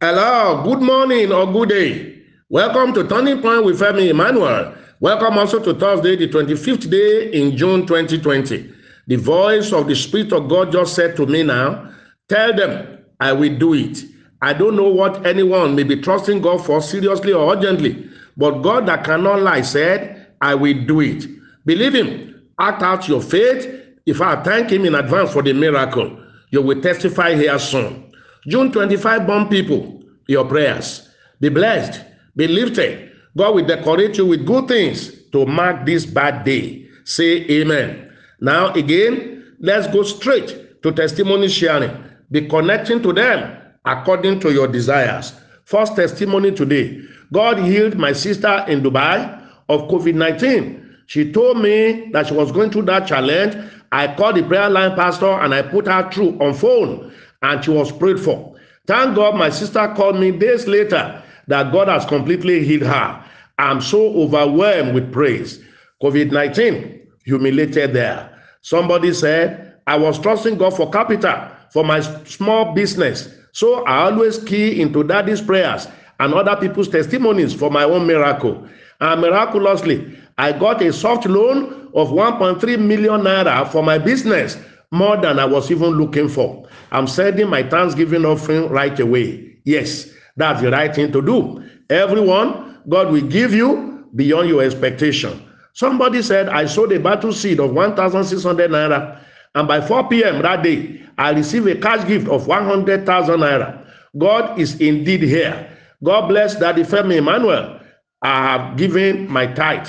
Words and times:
Hello, 0.00 0.60
good 0.64 0.82
morning 0.82 1.30
or 1.32 1.50
good 1.50 1.68
day. 1.68 2.18
Welcome 2.48 2.92
to 2.94 3.06
Turning 3.06 3.40
Point 3.40 3.64
with 3.64 3.78
Femi 3.80 4.10
Emmanuel. 4.10 4.74
Welcome 4.98 5.38
also 5.38 5.62
to 5.62 5.72
Thursday, 5.72 6.16
the 6.16 6.28
25th 6.28 6.90
day 6.90 7.32
in 7.32 7.56
June 7.56 7.86
2020. 7.86 8.72
The 9.06 9.16
voice 9.16 9.72
of 9.72 9.86
the 9.86 9.94
Spirit 9.94 10.32
of 10.32 10.48
God 10.48 10.72
just 10.72 10.96
said 10.96 11.14
to 11.16 11.26
me 11.26 11.44
now, 11.44 11.94
Tell 12.28 12.52
them 12.52 12.98
I 13.20 13.32
will 13.32 13.56
do 13.56 13.74
it. 13.74 14.02
I 14.42 14.52
don't 14.52 14.74
know 14.74 14.88
what 14.88 15.24
anyone 15.24 15.76
may 15.76 15.84
be 15.84 16.00
trusting 16.02 16.42
God 16.42 16.66
for 16.66 16.82
seriously 16.82 17.32
or 17.32 17.54
urgently, 17.54 18.10
but 18.36 18.62
God 18.62 18.86
that 18.86 19.04
cannot 19.04 19.42
lie 19.42 19.62
said, 19.62 20.26
I 20.40 20.56
will 20.56 20.84
do 20.86 21.00
it. 21.02 21.24
Believe 21.64 21.94
Him, 21.94 22.42
act 22.58 22.82
out 22.82 23.06
your 23.06 23.22
faith. 23.22 23.94
If 24.06 24.20
I 24.20 24.42
thank 24.42 24.70
Him 24.70 24.86
in 24.86 24.96
advance 24.96 25.32
for 25.32 25.42
the 25.42 25.52
miracle, 25.52 26.20
you 26.50 26.62
will 26.62 26.82
testify 26.82 27.36
here 27.36 27.58
soon. 27.60 28.04
June 28.46 28.70
25, 28.72 29.26
born 29.26 29.48
people, 29.48 30.02
your 30.26 30.44
prayers. 30.44 31.08
Be 31.40 31.48
blessed, 31.48 32.04
be 32.36 32.46
lifted. 32.48 33.12
God 33.36 33.54
will 33.54 33.66
decorate 33.66 34.16
you 34.18 34.26
with 34.26 34.46
good 34.46 34.68
things 34.68 35.10
to 35.32 35.46
mark 35.46 35.84
this 35.86 36.06
bad 36.06 36.44
day. 36.44 36.86
Say 37.04 37.44
amen. 37.50 38.12
Now, 38.40 38.72
again, 38.74 39.56
let's 39.60 39.86
go 39.88 40.02
straight 40.02 40.82
to 40.82 40.92
testimony 40.92 41.48
sharing. 41.48 41.92
Be 42.30 42.46
connecting 42.48 43.02
to 43.02 43.12
them 43.12 43.56
according 43.84 44.40
to 44.40 44.52
your 44.52 44.68
desires. 44.68 45.34
First 45.64 45.96
testimony 45.96 46.52
today 46.52 47.02
God 47.32 47.58
healed 47.58 47.96
my 47.96 48.12
sister 48.12 48.64
in 48.68 48.82
Dubai 48.82 49.42
of 49.68 49.88
COVID 49.88 50.14
19. 50.14 50.96
She 51.06 51.32
told 51.32 51.60
me 51.60 52.10
that 52.12 52.28
she 52.28 52.34
was 52.34 52.52
going 52.52 52.70
through 52.70 52.82
that 52.82 53.06
challenge. 53.06 53.56
I 53.92 54.14
called 54.14 54.36
the 54.36 54.42
prayer 54.42 54.70
line 54.70 54.94
pastor 54.94 55.30
and 55.40 55.54
I 55.54 55.62
put 55.62 55.86
her 55.86 56.10
through 56.10 56.38
on 56.40 56.54
phone 56.54 57.12
and 57.44 57.62
she 57.62 57.70
was 57.70 57.92
prayed 57.92 58.18
for. 58.18 58.56
Thank 58.86 59.16
God 59.16 59.36
my 59.36 59.50
sister 59.50 59.92
called 59.94 60.18
me 60.18 60.30
days 60.30 60.66
later 60.66 61.22
that 61.46 61.72
God 61.72 61.88
has 61.88 62.06
completely 62.06 62.64
healed 62.64 62.82
her. 62.84 63.24
I'm 63.58 63.80
so 63.80 64.14
overwhelmed 64.14 64.94
with 64.94 65.12
praise. 65.12 65.60
COVID 66.02 66.32
19 66.32 67.06
humiliated 67.24 67.92
there. 67.92 68.30
Somebody 68.62 69.12
said, 69.12 69.76
I 69.86 69.96
was 69.96 70.18
trusting 70.18 70.56
God 70.56 70.74
for 70.74 70.90
capital 70.90 71.48
for 71.70 71.84
my 71.84 72.00
small 72.24 72.72
business. 72.72 73.28
So 73.52 73.84
I 73.84 74.10
always 74.10 74.38
key 74.38 74.80
into 74.80 75.04
daddy's 75.04 75.42
prayers 75.42 75.86
and 76.20 76.32
other 76.32 76.56
people's 76.56 76.88
testimonies 76.88 77.52
for 77.54 77.70
my 77.70 77.84
own 77.84 78.06
miracle. 78.06 78.66
And 79.00 79.20
miraculously, 79.20 80.18
I 80.38 80.52
got 80.52 80.82
a 80.82 80.92
soft 80.92 81.26
loan 81.26 81.90
of 81.94 82.08
1.3 82.08 82.78
million 82.78 83.20
naira 83.20 83.68
for 83.68 83.82
my 83.82 83.98
business, 83.98 84.56
more 84.94 85.16
than 85.16 85.38
I 85.38 85.44
was 85.44 85.70
even 85.70 85.90
looking 85.90 86.28
for. 86.28 86.66
I'm 86.92 87.06
sending 87.06 87.48
my 87.48 87.62
Thanksgiving 87.68 88.24
offering 88.24 88.68
right 88.70 88.98
away. 88.98 89.56
Yes, 89.64 90.08
that's 90.36 90.62
the 90.62 90.70
right 90.70 90.94
thing 90.94 91.12
to 91.12 91.20
do. 91.20 91.62
Everyone, 91.90 92.80
God 92.88 93.10
will 93.12 93.22
give 93.22 93.52
you 93.52 94.08
beyond 94.14 94.48
your 94.48 94.62
expectation. 94.62 95.42
Somebody 95.72 96.22
said, 96.22 96.48
I 96.48 96.66
sowed 96.66 96.92
a 96.92 97.00
battle 97.00 97.32
seed 97.32 97.58
of 97.58 97.72
1,600 97.72 98.70
naira, 98.70 99.18
and 99.56 99.66
by 99.66 99.80
4 99.80 100.08
p.m. 100.08 100.42
that 100.42 100.62
day, 100.62 101.02
I 101.18 101.30
received 101.30 101.66
a 101.66 101.78
cash 101.80 102.06
gift 102.06 102.28
of 102.28 102.46
100,000 102.46 103.40
naira. 103.40 103.86
God 104.16 104.58
is 104.58 104.80
indeed 104.80 105.22
here. 105.22 105.70
God 106.02 106.28
bless 106.28 106.54
Daddy 106.56 106.82
Femi 106.82 107.16
Emmanuel. 107.16 107.80
I 108.22 108.52
have 108.52 108.76
given 108.76 109.28
my 109.30 109.46
tithe 109.46 109.88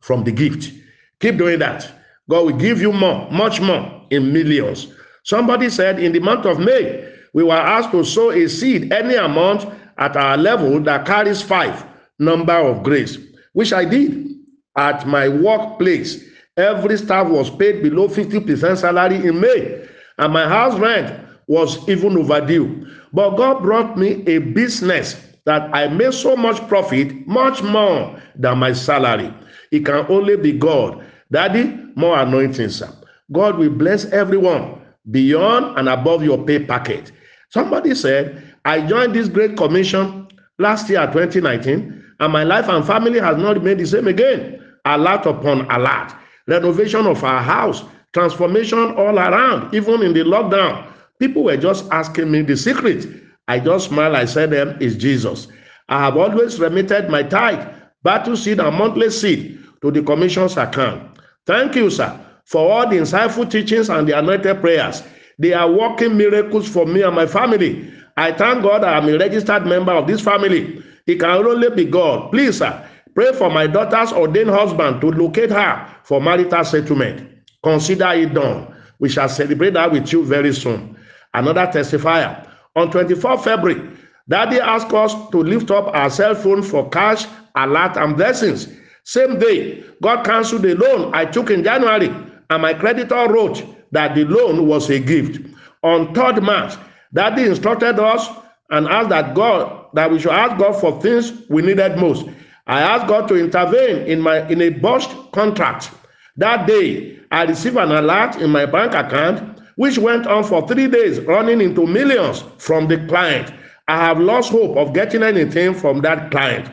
from 0.00 0.22
the 0.24 0.32
gift. 0.32 0.72
Keep 1.20 1.38
doing 1.38 1.58
that. 1.58 1.90
God 2.28 2.46
will 2.46 2.56
give 2.56 2.80
you 2.80 2.92
more, 2.92 3.30
much 3.30 3.60
more 3.60 4.03
in 4.14 4.32
millions. 4.32 4.88
Somebody 5.24 5.70
said 5.70 5.98
in 5.98 6.12
the 6.12 6.20
month 6.20 6.46
of 6.46 6.58
May, 6.58 7.12
we 7.32 7.42
were 7.42 7.52
asked 7.52 7.90
to 7.90 8.04
sow 8.04 8.30
a 8.30 8.48
seed, 8.48 8.92
any 8.92 9.14
amount 9.16 9.66
at 9.98 10.16
our 10.16 10.36
level 10.36 10.80
that 10.80 11.06
carries 11.06 11.42
five 11.42 11.84
number 12.18 12.54
of 12.54 12.82
grace, 12.82 13.18
which 13.52 13.72
I 13.72 13.84
did 13.84 14.34
at 14.76 15.06
my 15.06 15.28
workplace. 15.28 16.24
Every 16.56 16.96
staff 16.96 17.26
was 17.28 17.50
paid 17.50 17.82
below 17.82 18.08
50% 18.08 18.76
salary 18.78 19.16
in 19.26 19.40
May, 19.40 19.86
and 20.18 20.32
my 20.32 20.48
house 20.48 20.78
rent 20.78 21.20
was 21.46 21.88
even 21.88 22.16
overdue. 22.16 22.86
But 23.12 23.36
God 23.36 23.62
brought 23.62 23.98
me 23.98 24.24
a 24.26 24.38
business 24.38 25.20
that 25.44 25.74
I 25.74 25.88
made 25.88 26.14
so 26.14 26.36
much 26.36 26.66
profit, 26.68 27.26
much 27.26 27.62
more 27.62 28.20
than 28.36 28.58
my 28.58 28.72
salary. 28.72 29.32
It 29.70 29.84
can 29.84 30.06
only 30.08 30.36
be 30.36 30.52
God. 30.52 31.04
Daddy, 31.30 31.76
more 31.96 32.18
anointing, 32.18 32.70
sir. 32.70 32.88
God 33.32 33.58
will 33.58 33.70
bless 33.70 34.04
everyone 34.06 34.80
beyond 35.10 35.78
and 35.78 35.88
above 35.88 36.22
your 36.22 36.44
pay 36.44 36.64
packet. 36.64 37.12
Somebody 37.50 37.94
said, 37.94 38.54
I 38.64 38.86
joined 38.86 39.14
this 39.14 39.28
great 39.28 39.56
commission 39.56 40.28
last 40.58 40.88
year, 40.88 41.06
2019, 41.06 42.04
and 42.20 42.32
my 42.32 42.44
life 42.44 42.68
and 42.68 42.84
family 42.86 43.18
has 43.20 43.36
not 43.36 43.56
remained 43.56 43.80
the 43.80 43.86
same 43.86 44.08
again. 44.08 44.60
A 44.84 44.98
lot 44.98 45.26
upon 45.26 45.70
a 45.70 45.78
lot. 45.78 46.16
Renovation 46.46 47.06
of 47.06 47.22
our 47.24 47.42
house, 47.42 47.84
transformation 48.12 48.78
all 48.96 49.18
around, 49.18 49.74
even 49.74 50.02
in 50.02 50.12
the 50.12 50.20
lockdown. 50.20 50.92
People 51.18 51.44
were 51.44 51.56
just 51.56 51.90
asking 51.90 52.30
me 52.30 52.42
the 52.42 52.56
secret. 52.56 53.06
I 53.48 53.60
just 53.60 53.88
smiled. 53.88 54.14
I 54.14 54.24
said, 54.24 54.52
um, 54.54 54.68
them 54.70 54.82
is 54.82 54.96
Jesus. 54.96 55.48
I 55.88 56.04
have 56.04 56.16
always 56.16 56.58
remitted 56.58 57.10
my 57.10 57.22
tithe, 57.22 57.66
battle 58.02 58.36
seed, 58.36 58.60
and 58.60 58.76
monthly 58.76 59.10
seed 59.10 59.58
to 59.82 59.90
the 59.90 60.02
commission's 60.02 60.56
account. 60.56 61.18
Thank 61.46 61.76
you, 61.76 61.90
sir, 61.90 62.18
for 62.44 62.70
all 62.70 62.88
the 62.88 62.96
insightful 62.96 63.50
teachings 63.50 63.88
and 63.90 64.08
the 64.08 64.18
anointed 64.18 64.60
prayers. 64.60 65.02
They 65.38 65.52
are 65.52 65.70
working 65.70 66.16
miracles 66.16 66.68
for 66.68 66.86
me 66.86 67.02
and 67.02 67.14
my 67.14 67.26
family. 67.26 67.92
I 68.16 68.32
thank 68.32 68.62
God 68.62 68.84
I 68.84 68.98
am 68.98 69.08
a 69.08 69.18
registered 69.18 69.66
member 69.66 69.92
of 69.92 70.06
this 70.06 70.20
family. 70.20 70.82
It 71.06 71.18
can 71.20 71.30
only 71.30 71.70
be 71.70 71.84
God. 71.84 72.30
Please, 72.30 72.58
sir, 72.58 72.88
pray 73.14 73.32
for 73.32 73.50
my 73.50 73.66
daughter's 73.66 74.12
ordained 74.12 74.50
husband 74.50 75.00
to 75.00 75.10
locate 75.10 75.50
her 75.50 75.88
for 76.04 76.20
marital 76.20 76.64
settlement. 76.64 77.28
Consider 77.62 78.10
it 78.12 78.34
done. 78.34 78.74
We 79.00 79.08
shall 79.08 79.28
celebrate 79.28 79.74
that 79.74 79.90
with 79.90 80.12
you 80.12 80.24
very 80.24 80.52
soon. 80.54 80.96
Another 81.32 81.66
testifier. 81.66 82.48
On 82.76 82.90
24 82.90 83.38
February, 83.38 83.90
Daddy 84.28 84.60
asked 84.60 84.92
us 84.92 85.14
to 85.30 85.38
lift 85.38 85.70
up 85.70 85.88
our 85.94 86.10
cell 86.10 86.34
phone 86.34 86.62
for 86.62 86.88
cash, 86.90 87.26
alert, 87.56 87.96
and 87.96 88.16
blessings. 88.16 88.68
Same 89.04 89.38
day, 89.38 89.84
God 90.00 90.24
canceled 90.24 90.62
the 90.62 90.74
loan 90.74 91.12
I 91.14 91.26
took 91.26 91.50
in 91.50 91.62
January, 91.62 92.08
and 92.50 92.62
my 92.62 92.74
creditor 92.74 93.26
wrote 93.28 93.64
that 93.92 94.14
the 94.14 94.24
loan 94.24 94.66
was 94.66 94.90
a 94.90 94.98
gift. 94.98 95.40
On 95.82 96.14
3rd 96.14 96.42
March, 96.42 96.74
Daddy 97.12 97.44
instructed 97.44 97.98
us 97.98 98.28
and 98.70 98.88
asked 98.88 99.10
that 99.10 99.34
God 99.34 99.86
that 99.94 100.10
we 100.10 100.18
should 100.18 100.32
ask 100.32 100.58
God 100.58 100.72
for 100.80 101.00
things 101.00 101.32
we 101.48 101.62
needed 101.62 101.96
most. 101.96 102.26
I 102.66 102.80
asked 102.80 103.06
God 103.06 103.28
to 103.28 103.36
intervene 103.36 104.06
in 104.06 104.20
my 104.20 104.46
in 104.48 104.60
a 104.62 104.70
bust 104.70 105.10
contract. 105.32 105.90
That 106.36 106.66
day, 106.66 107.20
I 107.30 107.44
received 107.44 107.76
an 107.76 107.92
alert 107.92 108.36
in 108.36 108.50
my 108.50 108.66
bank 108.66 108.94
account, 108.94 109.60
which 109.76 109.98
went 109.98 110.26
on 110.26 110.44
for 110.44 110.66
three 110.66 110.88
days, 110.88 111.20
running 111.20 111.60
into 111.60 111.86
millions 111.86 112.42
from 112.58 112.88
the 112.88 113.06
client. 113.06 113.52
I 113.86 113.98
have 113.98 114.18
lost 114.18 114.50
hope 114.50 114.76
of 114.76 114.94
getting 114.94 115.22
anything 115.22 115.74
from 115.74 116.00
that 116.00 116.30
client. 116.30 116.68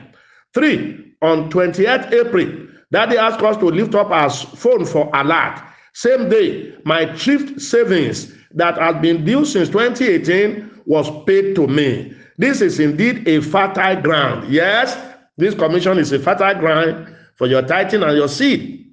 Three, 0.54 1.14
on 1.22 1.52
28th 1.52 2.12
April, 2.14 2.68
Daddy 2.92 3.18
asked 3.18 3.42
us 3.42 3.58
to 3.58 3.66
lift 3.66 3.96
up 3.96 4.10
our 4.12 4.30
phone 4.30 4.86
for 4.86 5.10
alert. 5.14 5.62
Same 5.94 6.30
day, 6.30 6.76
my 6.86 7.14
thrift 7.16 7.60
savings 7.62 8.34
that 8.54 8.78
had 8.78 9.02
been 9.02 9.24
due 9.26 9.46
since 9.46 9.70
2018 9.70 10.82
was 10.86 11.10
paid 11.26 11.56
to 11.56 11.68
me. 11.68 12.14
This 12.38 12.62
is 12.62 12.80
indeed 12.80 13.28
a 13.28 13.42
fertile 13.42 14.02
ground. 14.02 14.52
Yes, 14.52 14.98
this 15.38 15.56
commission 15.56 15.98
is 15.98 16.12
a 16.12 16.20
fertile 16.20 16.56
ground 16.60 17.16
for 17.38 17.48
your 17.48 17.62
tithing 17.62 18.04
and 18.04 18.18
your 18.18 18.28
seed. 18.28 18.92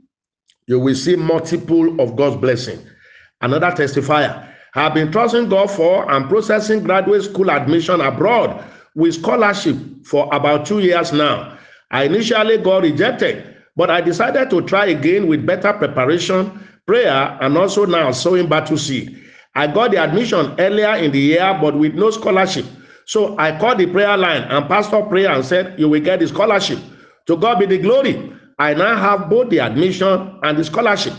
You 0.66 0.78
will 0.80 0.94
see 0.94 1.16
multiple 1.16 2.00
of 2.00 2.14
God's 2.16 2.36
blessing. 2.36 2.78
Another 3.40 3.70
testifier 3.70 4.48
I've 4.74 4.94
been 4.94 5.10
trusting 5.10 5.48
God 5.48 5.70
for 5.70 6.10
and 6.10 6.28
processing 6.28 6.82
graduate 6.82 7.22
school 7.24 7.50
admission 7.50 8.00
abroad 8.00 8.62
with 8.94 9.14
scholarship 9.14 9.76
for 10.04 10.28
about 10.32 10.66
two 10.66 10.80
years 10.80 11.12
now. 11.12 11.58
I 11.90 12.04
initially 12.04 12.58
got 12.58 12.82
rejected, 12.82 13.47
but 13.78 13.90
I 13.90 14.00
decided 14.00 14.50
to 14.50 14.60
try 14.62 14.86
again 14.86 15.28
with 15.28 15.46
better 15.46 15.72
preparation, 15.72 16.50
prayer, 16.84 17.38
and 17.40 17.56
also 17.56 17.86
now 17.86 18.10
sowing 18.10 18.48
battle 18.48 18.76
seed. 18.76 19.16
I 19.54 19.68
got 19.68 19.92
the 19.92 19.98
admission 19.98 20.56
earlier 20.58 20.96
in 20.96 21.12
the 21.12 21.20
year, 21.20 21.56
but 21.62 21.78
with 21.78 21.94
no 21.94 22.10
scholarship. 22.10 22.66
So 23.06 23.38
I 23.38 23.56
called 23.56 23.78
the 23.78 23.86
prayer 23.86 24.16
line 24.16 24.42
and 24.42 24.66
pastor 24.66 25.00
prayer 25.02 25.30
and 25.30 25.44
said, 25.44 25.78
You 25.78 25.88
will 25.88 26.00
get 26.00 26.18
the 26.18 26.26
scholarship. 26.26 26.80
To 27.28 27.36
God 27.36 27.60
be 27.60 27.66
the 27.66 27.78
glory. 27.78 28.32
I 28.58 28.74
now 28.74 28.96
have 28.96 29.30
both 29.30 29.48
the 29.50 29.60
admission 29.60 30.40
and 30.42 30.58
the 30.58 30.64
scholarship, 30.64 31.12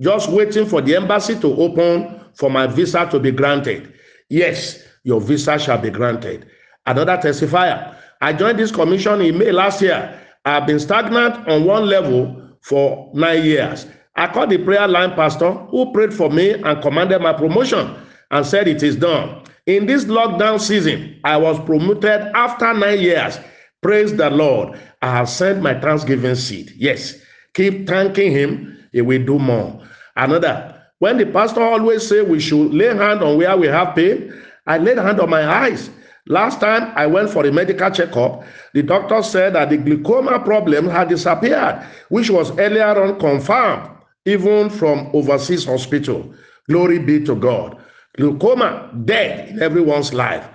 just 0.00 0.30
waiting 0.30 0.64
for 0.64 0.80
the 0.80 0.96
embassy 0.96 1.38
to 1.40 1.54
open 1.54 2.22
for 2.32 2.48
my 2.50 2.66
visa 2.66 3.06
to 3.10 3.20
be 3.20 3.30
granted. 3.30 3.92
Yes, 4.30 4.82
your 5.04 5.20
visa 5.20 5.58
shall 5.58 5.78
be 5.78 5.90
granted. 5.90 6.46
Another 6.86 7.18
testifier. 7.18 7.94
I 8.22 8.32
joined 8.32 8.58
this 8.58 8.70
commission 8.72 9.20
in 9.20 9.36
May 9.36 9.52
last 9.52 9.82
year. 9.82 10.25
I've 10.46 10.64
been 10.66 10.78
stagnant 10.78 11.48
on 11.48 11.64
one 11.64 11.86
level 11.88 12.40
for 12.62 13.10
nine 13.12 13.44
years. 13.44 13.86
I 14.14 14.28
called 14.28 14.50
the 14.50 14.58
prayer 14.58 14.86
line 14.86 15.12
pastor 15.14 15.52
who 15.52 15.92
prayed 15.92 16.14
for 16.14 16.30
me 16.30 16.52
and 16.52 16.80
commanded 16.82 17.20
my 17.20 17.32
promotion 17.32 17.94
and 18.30 18.46
said, 18.46 18.68
It 18.68 18.82
is 18.84 18.94
done. 18.96 19.42
In 19.66 19.86
this 19.86 20.04
lockdown 20.04 20.60
season, 20.60 21.18
I 21.24 21.36
was 21.36 21.58
promoted 21.60 22.22
after 22.34 22.72
nine 22.72 23.00
years. 23.00 23.38
Praise 23.82 24.16
the 24.16 24.30
Lord. 24.30 24.78
I 25.02 25.08
have 25.10 25.28
sent 25.28 25.62
my 25.62 25.78
thanksgiving 25.80 26.36
seed. 26.36 26.72
Yes, 26.76 27.14
keep 27.54 27.88
thanking 27.88 28.30
Him. 28.30 28.78
He 28.92 29.02
will 29.02 29.24
do 29.24 29.40
more. 29.40 29.82
Another, 30.14 30.80
when 31.00 31.18
the 31.18 31.26
pastor 31.26 31.60
always 31.60 32.06
say 32.06 32.22
we 32.22 32.38
should 32.40 32.72
lay 32.72 32.86
hand 32.96 33.22
on 33.22 33.36
where 33.36 33.56
we 33.56 33.66
have 33.66 33.96
pain, 33.96 34.32
I 34.66 34.78
laid 34.78 34.98
hand 34.98 35.20
on 35.20 35.28
my 35.28 35.46
eyes. 35.46 35.90
Last 36.28 36.60
time 36.60 36.92
I 36.96 37.06
went 37.06 37.30
for 37.30 37.46
a 37.46 37.52
medical 37.52 37.90
checkup, 37.90 38.44
the 38.74 38.82
doctor 38.82 39.22
said 39.22 39.54
that 39.54 39.70
the 39.70 39.76
glaucoma 39.76 40.40
problem 40.40 40.88
had 40.88 41.08
disappeared, 41.08 41.86
which 42.08 42.30
was 42.30 42.50
earlier 42.58 43.00
on 43.00 43.18
confirmed, 43.20 43.90
even 44.24 44.68
from 44.68 45.08
overseas 45.12 45.64
hospital. 45.64 46.34
Glory 46.68 46.98
be 46.98 47.24
to 47.24 47.36
God. 47.36 47.78
Glaucoma 48.16 48.90
dead 49.04 49.50
in 49.50 49.62
everyone's 49.62 50.12
life. 50.12 50.48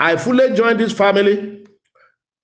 I 0.00 0.16
fully 0.16 0.54
joined 0.54 0.80
this 0.80 0.92
family. 0.92 1.66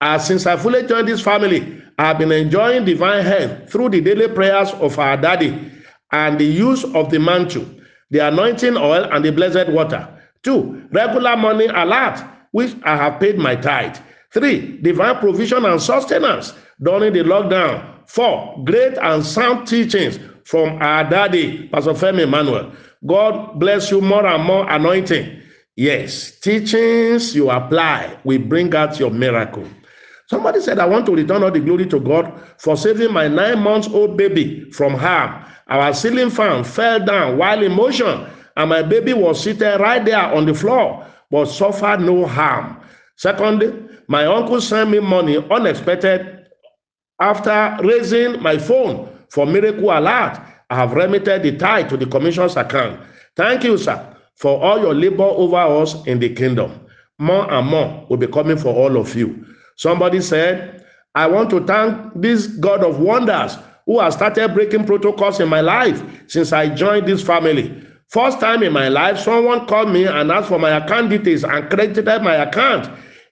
Uh, 0.00 0.18
since 0.18 0.44
I 0.44 0.56
fully 0.58 0.86
joined 0.86 1.08
this 1.08 1.22
family, 1.22 1.80
I've 1.98 2.18
been 2.18 2.32
enjoying 2.32 2.84
divine 2.84 3.24
health 3.24 3.70
through 3.70 3.90
the 3.90 4.00
daily 4.02 4.28
prayers 4.28 4.72
of 4.72 4.98
our 4.98 5.16
daddy 5.16 5.70
and 6.12 6.38
the 6.38 6.44
use 6.44 6.84
of 6.84 7.10
the 7.10 7.18
mantle, 7.18 7.64
the 8.10 8.18
anointing 8.18 8.76
oil, 8.76 9.04
and 9.04 9.24
the 9.24 9.32
blessed 9.32 9.70
water. 9.70 10.06
Two, 10.42 10.86
regular 10.92 11.36
money 11.36 11.66
alert 11.66 12.22
which 12.54 12.72
I 12.84 12.96
have 12.96 13.18
paid 13.18 13.36
my 13.36 13.56
tithe. 13.56 13.96
Three, 14.32 14.78
divine 14.80 15.16
provision 15.18 15.64
and 15.64 15.82
sustenance 15.82 16.52
during 16.80 17.12
the 17.12 17.24
lockdown. 17.24 18.08
Four, 18.08 18.62
great 18.64 18.96
and 18.96 19.26
sound 19.26 19.66
teachings 19.66 20.20
from 20.44 20.80
our 20.80 21.02
daddy, 21.10 21.66
Pastor 21.72 21.94
Femi 21.94 22.22
Emmanuel. 22.22 22.70
God 23.04 23.58
bless 23.58 23.90
you 23.90 24.00
more 24.00 24.24
and 24.24 24.44
more 24.44 24.70
anointing. 24.70 25.42
Yes, 25.74 26.38
teachings 26.38 27.34
you 27.34 27.50
apply 27.50 28.16
will 28.22 28.38
bring 28.38 28.72
out 28.72 29.00
your 29.00 29.10
miracle. 29.10 29.66
Somebody 30.28 30.60
said, 30.60 30.78
I 30.78 30.86
want 30.86 31.06
to 31.06 31.12
return 31.16 31.42
all 31.42 31.50
the 31.50 31.58
glory 31.58 31.86
to 31.86 31.98
God 31.98 32.40
for 32.58 32.76
saving 32.76 33.12
my 33.12 33.26
nine 33.26 33.58
months 33.58 33.88
old 33.88 34.16
baby 34.16 34.70
from 34.70 34.94
harm. 34.94 35.44
Our 35.66 35.92
ceiling 35.92 36.30
fan 36.30 36.62
fell 36.62 37.04
down 37.04 37.36
while 37.36 37.60
in 37.64 37.72
motion, 37.72 38.28
and 38.56 38.70
my 38.70 38.82
baby 38.82 39.12
was 39.12 39.42
seated 39.42 39.80
right 39.80 40.04
there 40.04 40.22
on 40.32 40.46
the 40.46 40.54
floor 40.54 41.04
but 41.34 41.46
suffered 41.46 41.98
no 42.00 42.24
harm. 42.24 42.76
Secondly, 43.16 43.72
my 44.06 44.24
uncle 44.24 44.60
sent 44.60 44.88
me 44.90 45.00
money 45.00 45.36
unexpected 45.50 46.46
after 47.20 47.76
raising 47.82 48.40
my 48.40 48.56
phone 48.56 49.10
for 49.30 49.44
miracle 49.44 49.90
alert. 49.90 50.38
I 50.70 50.76
have 50.76 50.92
remitted 50.92 51.42
the 51.42 51.56
tithe 51.56 51.88
to 51.88 51.96
the 51.96 52.06
commission's 52.06 52.56
account. 52.56 53.00
Thank 53.34 53.64
you, 53.64 53.76
sir, 53.76 54.16
for 54.36 54.62
all 54.62 54.78
your 54.80 54.94
labor 54.94 55.24
over 55.24 55.56
us 55.56 56.06
in 56.06 56.20
the 56.20 56.32
kingdom. 56.32 56.70
More 57.18 57.52
and 57.52 57.66
more 57.66 58.06
will 58.08 58.16
be 58.16 58.28
coming 58.28 58.56
for 58.56 58.72
all 58.72 58.96
of 58.96 59.16
you. 59.16 59.44
Somebody 59.74 60.20
said, 60.20 60.86
I 61.16 61.26
want 61.26 61.50
to 61.50 61.66
thank 61.66 62.12
this 62.14 62.46
God 62.46 62.84
of 62.84 63.00
wonders 63.00 63.56
who 63.86 63.98
has 63.98 64.14
started 64.14 64.54
breaking 64.54 64.86
protocols 64.86 65.40
in 65.40 65.48
my 65.48 65.62
life 65.62 66.00
since 66.28 66.52
I 66.52 66.68
joined 66.72 67.08
this 67.08 67.24
family. 67.24 67.84
First 68.14 68.38
time 68.38 68.62
in 68.62 68.72
my 68.72 68.86
life, 68.88 69.18
someone 69.18 69.66
called 69.66 69.90
me 69.90 70.04
and 70.06 70.30
asked 70.30 70.46
for 70.46 70.60
my 70.60 70.70
account 70.76 71.10
details 71.10 71.42
and 71.42 71.68
credited 71.68 72.22
my 72.22 72.36
account. 72.36 72.88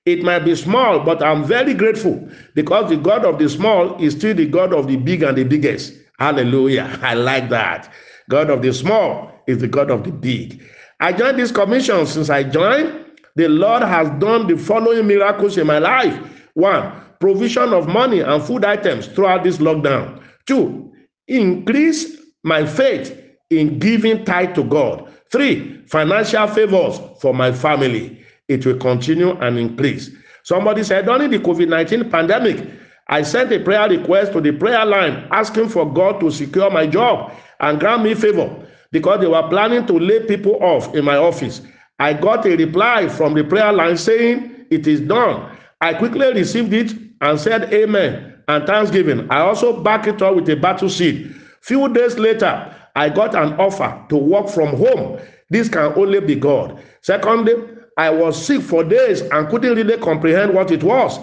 It 0.06 0.24
might 0.24 0.40
be 0.40 0.56
small, 0.56 0.98
but 0.98 1.22
I'm 1.22 1.44
very 1.44 1.72
grateful 1.72 2.28
because 2.56 2.90
the 2.90 2.96
God 2.96 3.24
of 3.24 3.38
the 3.38 3.48
small 3.48 3.94
is 4.02 4.14
still 4.14 4.34
the 4.34 4.44
God 4.46 4.74
of 4.74 4.88
the 4.88 4.96
big 4.96 5.22
and 5.22 5.38
the 5.38 5.44
biggest. 5.44 5.94
Hallelujah. 6.18 6.98
I 7.02 7.14
like 7.14 7.48
that. 7.50 7.92
God 8.28 8.50
of 8.50 8.62
the 8.62 8.74
small 8.74 9.30
is 9.46 9.58
the 9.58 9.68
God 9.68 9.88
of 9.92 10.02
the 10.02 10.10
big. 10.10 10.60
I 10.98 11.12
joined 11.12 11.38
this 11.38 11.52
commission 11.52 12.04
since 12.04 12.28
I 12.28 12.42
joined. 12.42 13.06
The 13.36 13.46
Lord 13.46 13.84
has 13.84 14.10
done 14.18 14.48
the 14.48 14.58
following 14.58 15.06
miracles 15.06 15.58
in 15.58 15.68
my 15.68 15.78
life. 15.78 16.18
One, 16.54 16.92
provision 17.20 17.72
of 17.72 17.86
money 17.86 18.18
and 18.18 18.42
food 18.42 18.64
items 18.64 19.06
throughout 19.06 19.44
this 19.44 19.58
lockdown. 19.58 20.24
Two, 20.46 20.92
increase 21.28 22.16
my 22.42 22.66
faith 22.66 23.21
in 23.52 23.78
giving 23.78 24.24
tithe 24.24 24.54
to 24.54 24.64
God. 24.64 25.08
Three, 25.30 25.82
financial 25.86 26.46
favors 26.48 26.98
for 27.20 27.32
my 27.34 27.52
family. 27.52 28.24
It 28.48 28.66
will 28.66 28.78
continue 28.78 29.32
and 29.38 29.58
increase. 29.58 30.10
Somebody 30.42 30.82
said 30.82 31.06
during 31.06 31.30
the 31.30 31.38
COVID 31.38 31.68
19 31.68 32.10
pandemic, 32.10 32.68
I 33.08 33.22
sent 33.22 33.52
a 33.52 33.60
prayer 33.60 33.88
request 33.88 34.32
to 34.32 34.40
the 34.40 34.52
prayer 34.52 34.84
line 34.84 35.28
asking 35.30 35.68
for 35.68 35.90
God 35.92 36.20
to 36.20 36.30
secure 36.30 36.70
my 36.70 36.86
job 36.86 37.32
and 37.60 37.78
grant 37.78 38.02
me 38.02 38.14
favor 38.14 38.66
because 38.90 39.20
they 39.20 39.26
were 39.26 39.48
planning 39.48 39.86
to 39.86 39.94
lay 39.98 40.26
people 40.26 40.56
off 40.62 40.94
in 40.94 41.04
my 41.04 41.16
office. 41.16 41.62
I 41.98 42.14
got 42.14 42.44
a 42.46 42.56
reply 42.56 43.08
from 43.08 43.34
the 43.34 43.44
prayer 43.44 43.72
line 43.72 43.96
saying 43.96 44.66
it 44.70 44.86
is 44.86 45.00
done. 45.00 45.56
I 45.80 45.94
quickly 45.94 46.32
received 46.32 46.72
it 46.72 46.92
and 47.20 47.38
said 47.38 47.72
amen 47.72 48.42
and 48.48 48.66
thanksgiving. 48.66 49.30
I 49.30 49.40
also 49.40 49.82
backed 49.82 50.06
it 50.06 50.20
up 50.22 50.34
with 50.36 50.48
a 50.48 50.56
battle 50.56 50.88
seed. 50.88 51.34
Few 51.60 51.88
days 51.92 52.18
later, 52.18 52.74
I 52.94 53.08
got 53.08 53.34
an 53.34 53.54
offer 53.54 54.04
to 54.08 54.16
work 54.16 54.48
from 54.48 54.76
home. 54.76 55.18
This 55.50 55.68
can 55.68 55.92
only 55.96 56.20
be 56.20 56.34
God. 56.36 56.82
Secondly, 57.02 57.54
I 57.96 58.10
was 58.10 58.42
sick 58.46 58.62
for 58.62 58.84
days 58.84 59.20
and 59.22 59.48
couldn't 59.48 59.76
really 59.76 59.98
comprehend 59.98 60.54
what 60.54 60.70
it 60.70 60.82
was. 60.82 61.18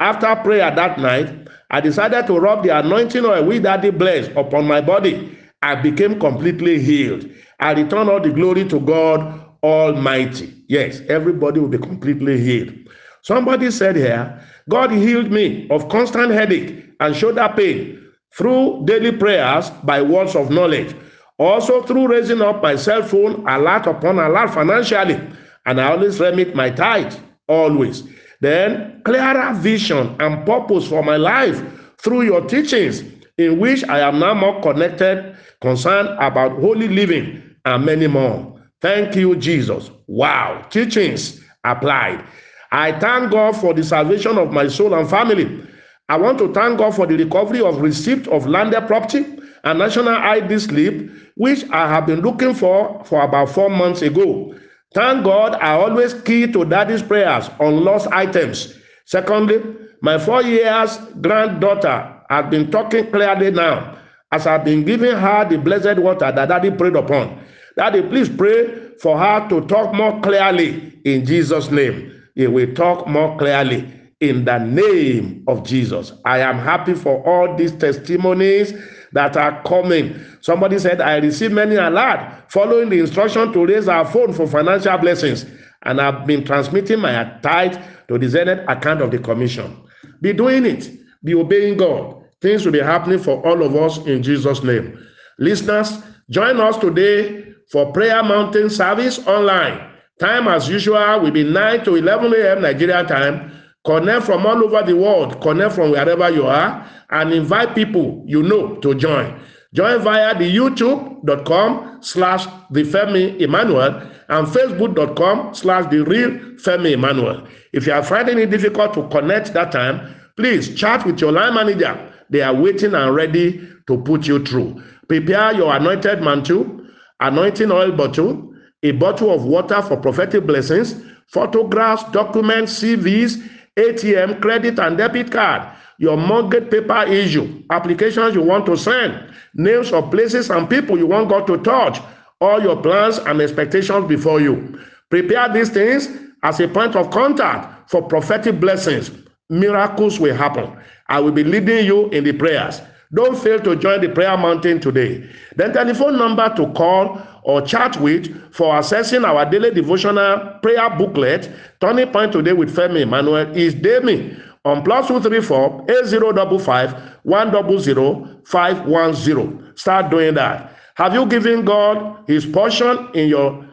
After 0.00 0.34
prayer 0.36 0.74
that 0.74 0.98
night, 0.98 1.48
I 1.70 1.80
decided 1.80 2.26
to 2.26 2.38
rub 2.38 2.62
the 2.62 2.76
anointing 2.78 3.24
oil 3.24 3.44
with 3.44 3.62
Daddy 3.62 3.90
bless 3.90 4.28
upon 4.36 4.66
my 4.66 4.80
body. 4.80 5.36
I 5.62 5.74
became 5.76 6.20
completely 6.20 6.80
healed. 6.80 7.28
I 7.60 7.72
return 7.72 8.08
all 8.08 8.20
the 8.20 8.30
glory 8.30 8.66
to 8.68 8.80
God 8.80 9.44
Almighty. 9.62 10.52
Yes, 10.68 11.00
everybody 11.08 11.60
will 11.60 11.68
be 11.68 11.78
completely 11.78 12.38
healed. 12.40 12.74
Somebody 13.22 13.70
said 13.70 13.96
here, 13.96 14.38
God 14.68 14.90
healed 14.90 15.30
me 15.30 15.66
of 15.70 15.88
constant 15.88 16.30
headache 16.32 16.84
and 17.00 17.16
shoulder 17.16 17.50
pain 17.56 18.02
through 18.36 18.82
daily 18.84 19.12
prayers 19.12 19.70
by 19.84 20.02
words 20.02 20.36
of 20.36 20.50
knowledge. 20.50 20.94
Also 21.38 21.82
through 21.82 22.08
raising 22.08 22.40
up 22.40 22.62
my 22.62 22.76
cell 22.76 23.02
phone 23.02 23.46
alert 23.48 23.86
upon 23.86 24.18
alert 24.18 24.50
financially. 24.50 25.20
And 25.66 25.80
I 25.80 25.90
always 25.92 26.20
remit 26.20 26.54
my 26.54 26.70
tithe, 26.70 27.14
always. 27.48 28.04
Then 28.40 29.00
clearer 29.04 29.54
vision 29.54 30.14
and 30.20 30.44
purpose 30.46 30.86
for 30.86 31.02
my 31.02 31.16
life 31.16 31.62
through 31.98 32.22
your 32.22 32.42
teachings, 32.42 33.02
in 33.38 33.58
which 33.58 33.82
I 33.84 34.00
am 34.00 34.18
now 34.18 34.34
more 34.34 34.60
connected, 34.60 35.36
concerned 35.60 36.10
about 36.20 36.52
holy 36.60 36.88
living, 36.88 37.42
and 37.64 37.84
many 37.84 38.06
more. 38.06 38.60
Thank 38.80 39.16
you, 39.16 39.34
Jesus. 39.36 39.90
Wow. 40.06 40.66
Teachings 40.68 41.42
applied. 41.64 42.22
I 42.70 42.98
thank 42.98 43.32
God 43.32 43.56
for 43.56 43.72
the 43.72 43.82
salvation 43.82 44.36
of 44.36 44.52
my 44.52 44.68
soul 44.68 44.94
and 44.94 45.08
family. 45.08 45.66
I 46.08 46.18
want 46.18 46.38
to 46.38 46.52
thank 46.52 46.78
God 46.78 46.94
for 46.94 47.06
the 47.06 47.16
recovery 47.16 47.60
of 47.60 47.80
receipt 47.80 48.28
of 48.28 48.46
landed 48.46 48.86
property 48.86 49.24
and 49.64 49.78
national 49.78 50.08
ID 50.14 50.58
slip, 50.58 51.10
which 51.36 51.64
I 51.70 51.88
have 51.88 52.06
been 52.06 52.20
looking 52.20 52.54
for 52.54 53.02
for 53.04 53.22
about 53.22 53.48
four 53.48 53.70
months 53.70 54.02
ago. 54.02 54.54
Thank 54.94 55.24
God 55.24 55.54
I 55.54 55.72
always 55.72 56.12
key 56.14 56.46
to 56.52 56.64
daddy's 56.64 57.02
prayers 57.02 57.48
on 57.58 57.82
lost 57.84 58.06
items. 58.12 58.74
Secondly, 59.06 59.62
my 60.02 60.18
four 60.18 60.42
years 60.42 60.98
granddaughter 61.22 62.20
has 62.28 62.50
been 62.50 62.70
talking 62.70 63.10
clearly 63.10 63.50
now 63.50 63.98
as 64.30 64.46
I've 64.46 64.64
been 64.64 64.84
giving 64.84 65.16
her 65.16 65.48
the 65.48 65.56
blessed 65.56 65.98
water 65.98 66.30
that 66.30 66.46
daddy 66.48 66.70
prayed 66.70 66.96
upon. 66.96 67.40
Daddy, 67.76 68.02
please 68.02 68.28
pray 68.28 68.90
for 69.00 69.18
her 69.18 69.48
to 69.48 69.62
talk 69.66 69.94
more 69.94 70.20
clearly 70.20 70.92
in 71.04 71.24
Jesus' 71.24 71.70
name. 71.70 72.22
He 72.34 72.46
will 72.46 72.74
talk 72.74 73.06
more 73.08 73.36
clearly 73.38 73.90
in 74.28 74.44
the 74.44 74.58
name 74.58 75.44
of 75.46 75.64
Jesus. 75.64 76.12
I 76.24 76.38
am 76.40 76.58
happy 76.58 76.94
for 76.94 77.24
all 77.26 77.56
these 77.56 77.72
testimonies 77.72 78.72
that 79.12 79.36
are 79.36 79.62
coming. 79.64 80.18
Somebody 80.40 80.78
said, 80.78 81.00
I 81.00 81.16
received 81.16 81.54
many 81.54 81.76
alert 81.76 82.50
following 82.50 82.88
the 82.88 82.98
instruction 83.00 83.52
to 83.52 83.66
raise 83.66 83.88
our 83.88 84.04
phone 84.04 84.32
for 84.32 84.46
financial 84.46 84.96
blessings. 84.98 85.46
And 85.82 86.00
I've 86.00 86.26
been 86.26 86.44
transmitting 86.44 87.00
my 87.00 87.38
tithe 87.42 87.76
to 88.08 88.18
the 88.18 88.28
Zenith 88.28 88.68
account 88.68 89.02
of 89.02 89.10
the 89.10 89.18
commission. 89.18 89.82
Be 90.20 90.32
doing 90.32 90.66
it. 90.66 90.90
Be 91.22 91.34
obeying 91.34 91.76
God. 91.76 92.24
Things 92.40 92.64
will 92.64 92.72
be 92.72 92.80
happening 92.80 93.18
for 93.18 93.44
all 93.46 93.62
of 93.62 93.74
us 93.76 93.98
in 94.06 94.22
Jesus' 94.22 94.62
name. 94.62 94.98
Listeners, 95.38 95.98
join 96.30 96.60
us 96.60 96.76
today 96.78 97.52
for 97.70 97.92
Prayer 97.92 98.22
Mountain 98.22 98.70
service 98.70 99.18
online. 99.26 99.90
Time 100.20 100.46
as 100.48 100.68
usual 100.68 101.20
will 101.20 101.30
be 101.30 101.42
9 101.42 101.84
to 101.84 101.96
11 101.96 102.32
a.m. 102.34 102.62
Nigeria 102.62 103.04
time. 103.04 103.50
Connect 103.84 104.24
from 104.24 104.46
all 104.46 104.64
over 104.64 104.82
the 104.82 104.96
world. 104.96 105.40
Connect 105.40 105.74
from 105.74 105.90
wherever 105.90 106.30
you 106.30 106.46
are 106.46 106.88
and 107.10 107.32
invite 107.32 107.74
people 107.74 108.22
you 108.26 108.42
know 108.42 108.76
to 108.76 108.94
join. 108.94 109.38
Join 109.74 110.00
via 110.02 110.38
the 110.38 110.54
youtube.com 110.54 111.98
slash 112.00 112.46
the 112.70 112.82
Femi 112.82 113.40
Emmanuel 113.40 114.02
and 114.28 114.46
facebook.com 114.46 115.52
slash 115.54 115.90
the 115.90 116.04
real 116.04 116.30
Femi 116.56 116.92
Emmanuel. 116.92 117.46
If 117.72 117.86
you 117.86 117.92
are 117.92 118.02
finding 118.02 118.38
it 118.38 118.50
difficult 118.50 118.94
to 118.94 119.08
connect 119.08 119.52
that 119.52 119.72
time, 119.72 120.14
please 120.36 120.74
chat 120.74 121.04
with 121.04 121.20
your 121.20 121.32
line 121.32 121.54
manager. 121.54 122.12
They 122.30 122.40
are 122.40 122.54
waiting 122.54 122.94
and 122.94 123.14
ready 123.14 123.68
to 123.86 123.98
put 123.98 124.26
you 124.26 124.44
through. 124.44 124.82
Prepare 125.08 125.54
your 125.54 125.74
anointed 125.76 126.22
mantle, 126.22 126.80
anointing 127.20 127.70
oil 127.70 127.92
bottle, 127.92 128.54
a 128.82 128.92
bottle 128.92 129.32
of 129.32 129.44
water 129.44 129.82
for 129.82 129.96
prophetic 129.96 130.46
blessings, 130.46 130.94
photographs, 131.28 132.04
documents, 132.12 132.82
CVs, 132.82 133.42
ATM, 133.76 134.40
credit 134.40 134.78
and 134.78 134.96
debit 134.96 135.32
card, 135.32 135.62
your 135.98 136.16
mortgage 136.16 136.70
paper 136.70 137.02
issue, 137.04 137.62
applications 137.70 138.34
you 138.34 138.42
want 138.42 138.66
to 138.66 138.76
send, 138.76 139.32
names 139.54 139.92
of 139.92 140.10
places 140.10 140.50
and 140.50 140.68
people 140.68 140.98
you 140.98 141.06
want 141.06 141.28
God 141.28 141.46
to 141.46 141.58
touch, 141.58 142.00
all 142.40 142.62
your 142.62 142.80
plans 142.80 143.18
and 143.18 143.40
expectations 143.40 144.06
before 144.06 144.40
you. 144.40 144.78
Prepare 145.10 145.52
these 145.52 145.70
things 145.70 146.08
as 146.42 146.60
a 146.60 146.68
point 146.68 146.96
of 146.96 147.10
contact 147.10 147.90
for 147.90 148.02
prophetic 148.02 148.60
blessings. 148.60 149.10
Miracles 149.50 150.18
will 150.18 150.34
happen. 150.34 150.76
I 151.08 151.20
will 151.20 151.32
be 151.32 151.44
leading 151.44 151.84
you 151.84 152.08
in 152.10 152.24
the 152.24 152.32
prayers. 152.32 152.80
Don't 153.12 153.38
fail 153.38 153.60
to 153.60 153.76
join 153.76 154.00
the 154.00 154.08
prayer 154.08 154.36
mountain 154.36 154.80
today. 154.80 155.28
The 155.56 155.68
telephone 155.68 156.18
number 156.18 156.52
to 156.56 156.72
call 156.72 157.20
or 157.44 157.62
chat 157.62 158.00
with 158.00 158.52
for 158.52 158.74
accessing 158.74 159.24
our 159.24 159.48
daily 159.48 159.70
devotional 159.70 160.58
prayer 160.62 160.90
booklet, 160.90 161.50
Turning 161.80 162.10
Point 162.10 162.32
Today 162.32 162.52
with 162.52 162.74
Femi 162.74 163.02
Emmanuel, 163.02 163.56
is 163.56 163.74
Demi 163.74 164.36
on 164.64 164.82
plus 164.82 165.08
two 165.08 165.20
three 165.20 165.40
four 165.42 165.84
eight 165.88 166.06
zero 166.06 166.32
double 166.32 166.58
five 166.58 166.94
one 167.22 167.50
double 167.50 167.78
zero 167.78 168.40
five 168.44 168.84
one 168.86 169.14
zero. 169.14 169.72
Start 169.76 170.10
doing 170.10 170.34
that. 170.34 170.76
Have 170.96 171.14
you 171.14 171.26
given 171.26 171.64
God 171.64 172.24
His 172.26 172.46
portion 172.46 173.08
in 173.14 173.28
your 173.28 173.66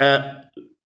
uh, 0.00 0.34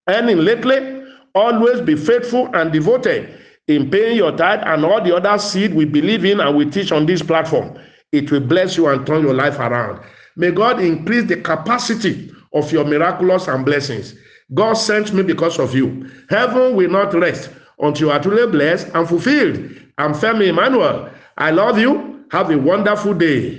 earning 0.09 0.39
lately? 0.39 0.97
Always 1.35 1.81
be 1.81 1.95
faithful 1.97 2.55
and 2.55 2.73
devoted 2.73 3.39
in 3.69 3.91
paying 3.91 4.17
your 4.17 4.33
tithe 4.37 4.61
and 4.65 4.85
all 4.85 5.03
the 5.03 5.15
other 5.15 5.39
seed 5.39 5.75
we 5.75 5.85
believe 5.85 6.25
in 6.25 6.41
and 6.41 6.57
we 6.57 6.69
teach 6.69 6.91
on 6.91 7.07
this 7.07 7.23
platform. 7.23 7.79
It 8.13 8.31
will 8.31 8.41
bless 8.41 8.77
you 8.77 8.89
and 8.89 9.07
turn 9.07 9.23
your 9.23 9.35
life 9.35 9.59
around. 9.59 10.01
May 10.39 10.53
God 10.53 10.81
increase 10.81 11.25
the 11.29 11.37
capacity 11.41 12.33
of 12.55 12.71
your 12.73 12.85
miraculous 12.85 13.49
and 13.49 13.65
blessings. 13.65 14.15
God 14.55 14.75
sent 14.75 15.13
me 15.13 15.25
because 15.25 15.59
of 15.59 15.75
you. 15.75 16.09
Heaven 16.31 16.77
will 16.77 16.89
not 16.91 17.13
rest 17.13 17.51
until 17.81 18.07
you 18.09 18.13
are 18.13 18.23
truly 18.23 18.51
blessed 18.51 18.89
and 18.95 19.07
fulfilled. 19.09 19.57
I'm 19.99 20.15
Femi 20.15 20.47
Emmanuel. 20.47 21.11
I 21.37 21.51
love 21.51 21.77
you. 21.79 22.25
Have 22.31 22.51
a 22.51 22.57
wonderful 22.57 23.15
day. 23.15 23.57